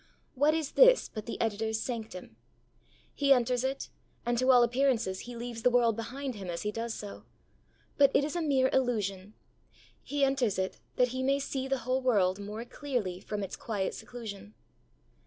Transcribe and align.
What 0.33 0.55
is 0.55 0.71
this 0.71 1.09
but 1.13 1.27
the 1.27 1.39
editor's 1.39 1.79
sanctum? 1.79 2.35
He 3.13 3.31
enters 3.31 3.63
it 3.63 3.89
and, 4.25 4.35
to 4.39 4.49
all 4.51 4.63
appearances, 4.63 5.19
he 5.19 5.35
leaves 5.35 5.61
the 5.61 5.69
world 5.69 5.95
behind 5.95 6.33
him 6.33 6.49
as 6.49 6.63
he 6.63 6.71
does 6.71 6.95
so. 6.95 7.23
But 7.97 8.09
it 8.15 8.23
is 8.23 8.35
a 8.35 8.41
mere 8.41 8.71
illusion. 8.73 9.35
He 10.01 10.25
enters 10.25 10.57
it 10.57 10.79
that 10.95 11.09
he 11.09 11.21
may 11.21 11.37
see 11.37 11.67
the 11.67 11.77
whole 11.85 12.01
world 12.01 12.39
more 12.39 12.65
clearly 12.65 13.19
from 13.19 13.43
its 13.43 13.55
quiet 13.55 13.93
seclusion. 13.93 14.55